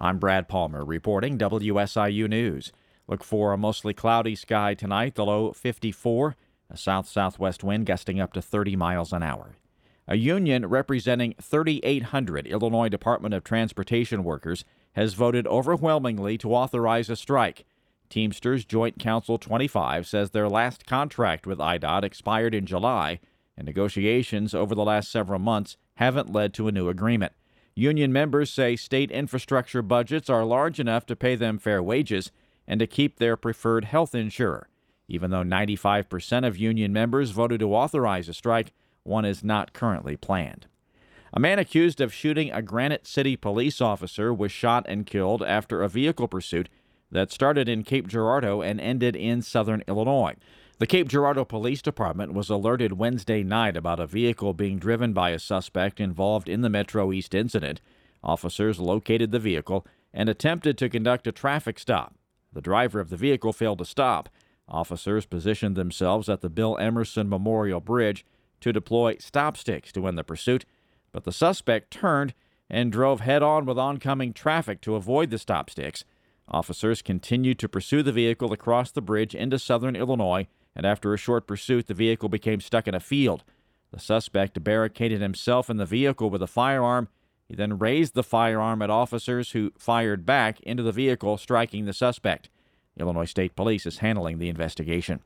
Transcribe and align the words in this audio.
I'm 0.00 0.18
Brad 0.18 0.46
Palmer 0.46 0.84
reporting 0.84 1.38
WSIU 1.38 2.28
News. 2.28 2.70
Look 3.08 3.24
for 3.24 3.52
a 3.52 3.58
mostly 3.58 3.92
cloudy 3.92 4.36
sky 4.36 4.74
tonight, 4.74 5.16
the 5.16 5.24
low 5.24 5.50
54, 5.50 6.36
a 6.70 6.76
south 6.76 7.08
southwest 7.08 7.64
wind 7.64 7.86
gusting 7.86 8.20
up 8.20 8.32
to 8.34 8.40
30 8.40 8.76
miles 8.76 9.12
an 9.12 9.24
hour. 9.24 9.56
A 10.06 10.14
union 10.14 10.66
representing 10.66 11.34
3,800 11.42 12.46
Illinois 12.46 12.88
Department 12.88 13.34
of 13.34 13.42
Transportation 13.42 14.22
workers 14.22 14.64
has 14.92 15.14
voted 15.14 15.48
overwhelmingly 15.48 16.38
to 16.38 16.54
authorize 16.54 17.10
a 17.10 17.16
strike. 17.16 17.64
Teamsters 18.08 18.64
Joint 18.64 19.00
Council 19.00 19.36
25 19.36 20.06
says 20.06 20.30
their 20.30 20.48
last 20.48 20.86
contract 20.86 21.44
with 21.44 21.58
IDOT 21.58 22.04
expired 22.04 22.54
in 22.54 22.66
July, 22.66 23.18
and 23.56 23.66
negotiations 23.66 24.54
over 24.54 24.76
the 24.76 24.84
last 24.84 25.10
several 25.10 25.40
months 25.40 25.76
haven't 25.94 26.32
led 26.32 26.54
to 26.54 26.68
a 26.68 26.72
new 26.72 26.88
agreement. 26.88 27.32
Union 27.78 28.12
members 28.12 28.50
say 28.50 28.74
state 28.74 29.08
infrastructure 29.12 29.82
budgets 29.82 30.28
are 30.28 30.44
large 30.44 30.80
enough 30.80 31.06
to 31.06 31.14
pay 31.14 31.36
them 31.36 31.58
fair 31.58 31.80
wages 31.80 32.32
and 32.66 32.80
to 32.80 32.88
keep 32.88 33.18
their 33.18 33.36
preferred 33.36 33.84
health 33.84 34.16
insurer. 34.16 34.68
Even 35.06 35.30
though 35.30 35.44
95% 35.44 36.44
of 36.44 36.56
union 36.56 36.92
members 36.92 37.30
voted 37.30 37.60
to 37.60 37.72
authorize 37.72 38.28
a 38.28 38.34
strike, 38.34 38.72
one 39.04 39.24
is 39.24 39.44
not 39.44 39.72
currently 39.72 40.16
planned. 40.16 40.66
A 41.32 41.38
man 41.38 41.60
accused 41.60 42.00
of 42.00 42.12
shooting 42.12 42.50
a 42.50 42.62
Granite 42.62 43.06
City 43.06 43.36
police 43.36 43.80
officer 43.80 44.34
was 44.34 44.50
shot 44.50 44.84
and 44.88 45.06
killed 45.06 45.44
after 45.44 45.80
a 45.80 45.88
vehicle 45.88 46.26
pursuit 46.26 46.68
that 47.12 47.30
started 47.30 47.68
in 47.68 47.84
Cape 47.84 48.08
Girardeau 48.08 48.60
and 48.60 48.80
ended 48.80 49.14
in 49.14 49.40
southern 49.40 49.84
Illinois. 49.86 50.34
The 50.78 50.86
Cape 50.86 51.08
Girardeau 51.08 51.44
Police 51.44 51.82
Department 51.82 52.34
was 52.34 52.48
alerted 52.48 52.92
Wednesday 52.92 53.42
night 53.42 53.76
about 53.76 53.98
a 53.98 54.06
vehicle 54.06 54.54
being 54.54 54.78
driven 54.78 55.12
by 55.12 55.30
a 55.30 55.38
suspect 55.40 55.98
involved 55.98 56.48
in 56.48 56.60
the 56.60 56.70
Metro 56.70 57.12
East 57.12 57.34
incident. 57.34 57.80
Officers 58.22 58.78
located 58.78 59.32
the 59.32 59.40
vehicle 59.40 59.84
and 60.14 60.28
attempted 60.28 60.78
to 60.78 60.88
conduct 60.88 61.26
a 61.26 61.32
traffic 61.32 61.80
stop. 61.80 62.14
The 62.52 62.60
driver 62.60 63.00
of 63.00 63.10
the 63.10 63.16
vehicle 63.16 63.52
failed 63.52 63.78
to 63.78 63.84
stop. 63.84 64.28
Officers 64.68 65.26
positioned 65.26 65.74
themselves 65.74 66.28
at 66.28 66.42
the 66.42 66.48
Bill 66.48 66.78
Emerson 66.78 67.28
Memorial 67.28 67.80
Bridge 67.80 68.24
to 68.60 68.72
deploy 68.72 69.16
stop 69.18 69.56
sticks 69.56 69.90
to 69.92 70.06
end 70.06 70.16
the 70.16 70.22
pursuit, 70.22 70.64
but 71.10 71.24
the 71.24 71.32
suspect 71.32 71.90
turned 71.90 72.34
and 72.70 72.92
drove 72.92 73.18
head 73.18 73.42
on 73.42 73.66
with 73.66 73.78
oncoming 73.78 74.32
traffic 74.32 74.80
to 74.82 74.94
avoid 74.94 75.30
the 75.30 75.38
stop 75.38 75.70
sticks. 75.70 76.04
Officers 76.46 77.02
continued 77.02 77.58
to 77.58 77.68
pursue 77.68 78.04
the 78.04 78.12
vehicle 78.12 78.52
across 78.52 78.92
the 78.92 79.02
bridge 79.02 79.34
into 79.34 79.58
southern 79.58 79.96
Illinois, 79.96 80.46
and 80.78 80.86
after 80.86 81.12
a 81.12 81.18
short 81.18 81.46
pursuit, 81.46 81.88
the 81.88 81.92
vehicle 81.92 82.30
became 82.30 82.62
stuck 82.62 82.88
in 82.88 82.94
a 82.94 83.00
field. 83.00 83.44
The 83.90 84.00
suspect 84.00 84.64
barricaded 84.64 85.20
himself 85.20 85.68
in 85.68 85.76
the 85.76 85.84
vehicle 85.84 86.30
with 86.30 86.42
a 86.42 86.46
firearm 86.46 87.08
he 87.48 87.56
then 87.56 87.78
raised 87.78 88.14
the 88.14 88.22
firearm 88.22 88.82
at 88.82 88.90
officers 88.90 89.52
who 89.52 89.72
fired 89.78 90.26
back 90.26 90.60
into 90.60 90.82
the 90.82 90.92
vehicle, 90.92 91.38
striking 91.38 91.86
the 91.86 91.94
suspect. 91.94 92.50
Illinois 92.98 93.24
State 93.24 93.56
Police 93.56 93.86
is 93.86 93.98
handling 93.98 94.38
the 94.38 94.50
investigation. 94.50 95.20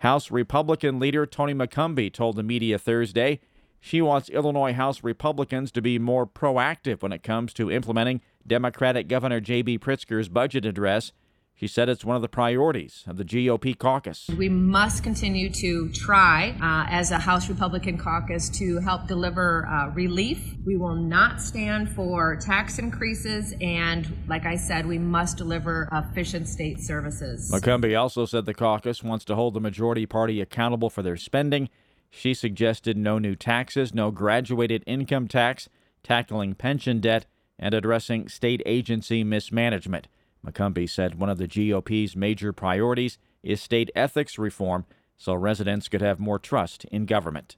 House 0.00 0.30
Republican 0.30 1.00
leader 1.00 1.24
Tony 1.24 1.54
McCombie 1.54 2.12
told 2.12 2.36
the 2.36 2.42
media 2.42 2.78
Thursday 2.78 3.40
she 3.80 4.02
wants 4.02 4.28
Illinois 4.28 4.74
House 4.74 5.02
Republicans 5.02 5.72
to 5.72 5.80
be 5.80 5.98
more 5.98 6.26
proactive 6.26 7.00
when 7.00 7.12
it 7.12 7.22
comes 7.22 7.54
to 7.54 7.70
implementing 7.70 8.20
Democratic 8.46 9.08
Governor 9.08 9.40
J.B. 9.40 9.78
Pritzker's 9.78 10.28
budget 10.28 10.66
address 10.66 11.12
she 11.58 11.66
said 11.66 11.88
it's 11.88 12.04
one 12.04 12.14
of 12.14 12.22
the 12.22 12.28
priorities 12.28 13.02
of 13.08 13.16
the 13.16 13.24
GOP 13.24 13.76
caucus. 13.76 14.28
We 14.36 14.48
must 14.48 15.02
continue 15.02 15.50
to 15.54 15.88
try, 15.88 16.50
uh, 16.50 16.88
as 16.88 17.10
a 17.10 17.18
House 17.18 17.48
Republican 17.48 17.98
caucus, 17.98 18.48
to 18.58 18.78
help 18.78 19.08
deliver 19.08 19.66
uh, 19.66 19.88
relief. 19.88 20.54
We 20.64 20.76
will 20.76 20.94
not 20.94 21.40
stand 21.40 21.90
for 21.90 22.36
tax 22.36 22.78
increases, 22.78 23.54
and 23.60 24.06
like 24.28 24.46
I 24.46 24.54
said, 24.54 24.86
we 24.86 24.98
must 24.98 25.36
deliver 25.36 25.88
efficient 25.90 26.46
state 26.46 26.78
services. 26.78 27.50
McCombie 27.50 27.98
also 27.98 28.24
said 28.24 28.46
the 28.46 28.54
caucus 28.54 29.02
wants 29.02 29.24
to 29.24 29.34
hold 29.34 29.54
the 29.54 29.60
majority 29.60 30.06
party 30.06 30.40
accountable 30.40 30.90
for 30.90 31.02
their 31.02 31.16
spending. 31.16 31.70
She 32.08 32.34
suggested 32.34 32.96
no 32.96 33.18
new 33.18 33.34
taxes, 33.34 33.92
no 33.92 34.12
graduated 34.12 34.84
income 34.86 35.26
tax, 35.26 35.68
tackling 36.04 36.54
pension 36.54 37.00
debt, 37.00 37.26
and 37.58 37.74
addressing 37.74 38.28
state 38.28 38.62
agency 38.64 39.24
mismanagement. 39.24 40.06
McCombie 40.46 40.88
said 40.88 41.16
one 41.16 41.30
of 41.30 41.38
the 41.38 41.48
GOP's 41.48 42.16
major 42.16 42.52
priorities 42.52 43.18
is 43.42 43.60
state 43.60 43.90
ethics 43.94 44.38
reform 44.38 44.84
so 45.16 45.34
residents 45.34 45.88
could 45.88 46.00
have 46.00 46.20
more 46.20 46.38
trust 46.38 46.84
in 46.86 47.06
government. 47.06 47.56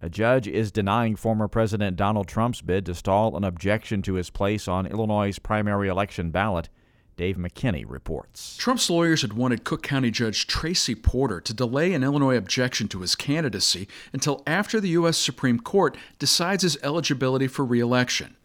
A 0.00 0.08
judge 0.08 0.46
is 0.46 0.70
denying 0.70 1.16
former 1.16 1.48
President 1.48 1.96
Donald 1.96 2.28
Trump's 2.28 2.60
bid 2.60 2.86
to 2.86 2.94
stall 2.94 3.36
an 3.36 3.44
objection 3.44 4.00
to 4.02 4.14
his 4.14 4.30
place 4.30 4.68
on 4.68 4.86
Illinois' 4.86 5.38
primary 5.38 5.88
election 5.88 6.30
ballot. 6.30 6.68
Dave 7.16 7.36
McKinney 7.36 7.84
reports. 7.86 8.56
Trump's 8.56 8.88
lawyers 8.88 9.22
had 9.22 9.32
wanted 9.32 9.64
Cook 9.64 9.82
County 9.82 10.12
Judge 10.12 10.46
Tracie 10.46 10.94
Porter 10.94 11.40
to 11.40 11.52
delay 11.52 11.92
an 11.92 12.04
Illinois 12.04 12.36
objection 12.36 12.86
to 12.88 13.00
his 13.00 13.16
candidacy 13.16 13.88
until 14.12 14.44
after 14.46 14.80
the 14.80 14.90
U.S. 14.90 15.18
Supreme 15.18 15.58
Court 15.58 15.96
decides 16.20 16.62
his 16.62 16.78
eligibility 16.80 17.48
for 17.48 17.64
reelection. 17.64 18.36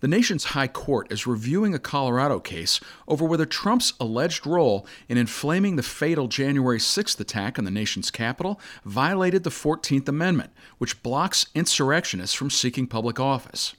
The 0.00 0.08
nation's 0.08 0.44
high 0.44 0.68
court 0.68 1.10
is 1.12 1.26
reviewing 1.26 1.74
a 1.74 1.78
Colorado 1.78 2.40
case 2.40 2.80
over 3.06 3.24
whether 3.24 3.46
Trump's 3.46 3.92
alleged 4.00 4.46
role 4.46 4.86
in 5.08 5.18
inflaming 5.18 5.76
the 5.76 5.82
fatal 5.82 6.28
January 6.28 6.78
6th 6.78 7.20
attack 7.20 7.58
on 7.58 7.64
the 7.64 7.70
nation's 7.70 8.10
capital 8.10 8.60
violated 8.84 9.44
the 9.44 9.50
14th 9.50 10.08
Amendment, 10.08 10.52
which 10.78 11.02
blocks 11.02 11.46
insurrectionists 11.54 12.34
from 12.34 12.50
seeking 12.50 12.86
public 12.86 13.20
office. 13.20 13.74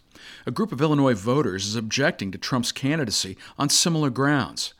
A 0.45 0.51
group 0.51 0.71
of 0.71 0.81
Illinois 0.81 1.15
voters 1.15 1.65
is 1.65 1.75
objecting 1.75 2.31
to 2.31 2.37
Trump's 2.37 2.71
candidacy 2.71 3.37
on 3.57 3.69
similar 3.69 4.09
grounds. 4.09 4.73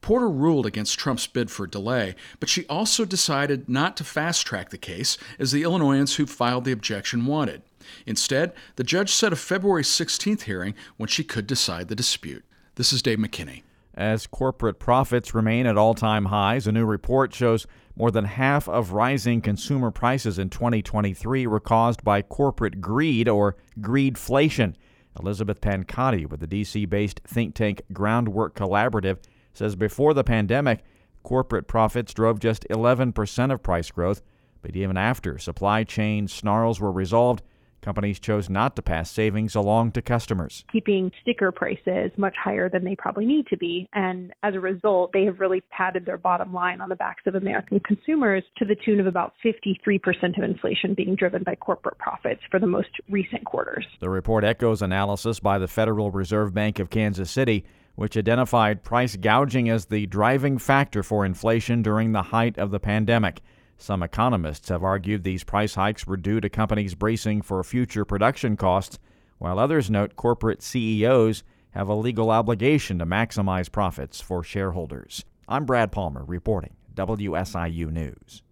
Porter 0.00 0.30
ruled 0.30 0.66
against 0.66 0.98
Trump's 0.98 1.26
bid 1.26 1.50
for 1.50 1.66
delay, 1.66 2.14
but 2.38 2.48
she 2.48 2.66
also 2.66 3.04
decided 3.04 3.68
not 3.68 3.96
to 3.96 4.04
fast 4.04 4.46
track 4.46 4.70
the 4.70 4.78
case 4.78 5.18
as 5.38 5.52
the 5.52 5.62
Illinoisans 5.62 6.16
who 6.16 6.26
filed 6.26 6.64
the 6.64 6.72
objection 6.72 7.26
wanted. 7.26 7.62
Instead, 8.06 8.52
the 8.76 8.84
judge 8.84 9.12
set 9.12 9.32
a 9.32 9.36
February 9.36 9.82
16th 9.82 10.42
hearing 10.42 10.74
when 10.96 11.08
she 11.08 11.24
could 11.24 11.46
decide 11.46 11.88
the 11.88 11.94
dispute. 11.94 12.44
This 12.76 12.92
is 12.92 13.02
Dave 13.02 13.18
McKinney. 13.18 13.62
As 13.94 14.26
corporate 14.26 14.78
profits 14.78 15.34
remain 15.34 15.66
at 15.66 15.76
all 15.76 15.94
time 15.94 16.26
highs, 16.26 16.66
a 16.66 16.72
new 16.72 16.86
report 16.86 17.34
shows 17.34 17.66
more 17.96 18.10
than 18.10 18.24
half 18.24 18.68
of 18.68 18.92
rising 18.92 19.40
consumer 19.40 19.90
prices 19.90 20.38
in 20.38 20.48
2023 20.48 21.46
were 21.46 21.60
caused 21.60 22.02
by 22.04 22.22
corporate 22.22 22.80
greed 22.80 23.28
or 23.28 23.56
greedflation. 23.80 24.74
Elizabeth 25.18 25.60
Pancotti 25.60 26.28
with 26.28 26.40
the 26.40 26.46
DC 26.46 26.88
based 26.88 27.20
think 27.26 27.54
tank 27.54 27.82
Groundwork 27.92 28.54
Collaborative 28.54 29.18
says 29.52 29.76
before 29.76 30.14
the 30.14 30.24
pandemic, 30.24 30.82
corporate 31.22 31.66
profits 31.66 32.14
drove 32.14 32.38
just 32.38 32.66
11% 32.70 33.52
of 33.52 33.62
price 33.62 33.90
growth, 33.90 34.22
but 34.62 34.76
even 34.76 34.96
after 34.96 35.36
supply 35.36 35.84
chain 35.84 36.28
snarls 36.28 36.80
were 36.80 36.92
resolved, 36.92 37.42
Companies 37.82 38.20
chose 38.20 38.50
not 38.50 38.76
to 38.76 38.82
pass 38.82 39.10
savings 39.10 39.54
along 39.54 39.92
to 39.92 40.02
customers. 40.02 40.64
Keeping 40.70 41.10
sticker 41.22 41.50
prices 41.50 42.10
much 42.16 42.34
higher 42.42 42.68
than 42.68 42.84
they 42.84 42.94
probably 42.96 43.24
need 43.24 43.46
to 43.46 43.56
be. 43.56 43.88
And 43.92 44.32
as 44.42 44.54
a 44.54 44.60
result, 44.60 45.12
they 45.12 45.24
have 45.24 45.40
really 45.40 45.62
padded 45.70 46.04
their 46.04 46.18
bottom 46.18 46.52
line 46.52 46.80
on 46.80 46.88
the 46.88 46.96
backs 46.96 47.22
of 47.26 47.34
American 47.34 47.80
consumers 47.80 48.44
to 48.58 48.64
the 48.64 48.76
tune 48.76 49.00
of 49.00 49.06
about 49.06 49.32
53% 49.44 50.36
of 50.36 50.44
inflation 50.44 50.94
being 50.94 51.14
driven 51.14 51.42
by 51.42 51.54
corporate 51.54 51.98
profits 51.98 52.42
for 52.50 52.60
the 52.60 52.66
most 52.66 52.90
recent 53.08 53.44
quarters. 53.44 53.86
The 54.00 54.10
report 54.10 54.44
echoes 54.44 54.82
analysis 54.82 55.40
by 55.40 55.58
the 55.58 55.68
Federal 55.68 56.10
Reserve 56.10 56.52
Bank 56.52 56.78
of 56.78 56.90
Kansas 56.90 57.30
City, 57.30 57.64
which 57.94 58.16
identified 58.16 58.82
price 58.82 59.16
gouging 59.16 59.68
as 59.68 59.86
the 59.86 60.06
driving 60.06 60.58
factor 60.58 61.02
for 61.02 61.24
inflation 61.24 61.82
during 61.82 62.12
the 62.12 62.22
height 62.22 62.58
of 62.58 62.70
the 62.70 62.80
pandemic. 62.80 63.40
Some 63.80 64.02
economists 64.02 64.68
have 64.68 64.84
argued 64.84 65.24
these 65.24 65.42
price 65.42 65.74
hikes 65.74 66.06
were 66.06 66.18
due 66.18 66.38
to 66.42 66.50
companies 66.50 66.94
bracing 66.94 67.40
for 67.40 67.64
future 67.64 68.04
production 68.04 68.58
costs, 68.58 68.98
while 69.38 69.58
others 69.58 69.90
note 69.90 70.16
corporate 70.16 70.62
CEOs 70.62 71.42
have 71.70 71.88
a 71.88 71.94
legal 71.94 72.30
obligation 72.30 72.98
to 72.98 73.06
maximize 73.06 73.72
profits 73.72 74.20
for 74.20 74.44
shareholders. 74.44 75.24
I'm 75.48 75.64
Brad 75.64 75.92
Palmer 75.92 76.22
reporting 76.26 76.74
WSIU 76.94 77.90
News. 77.90 78.42